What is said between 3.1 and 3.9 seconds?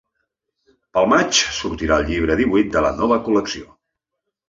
col·lecció.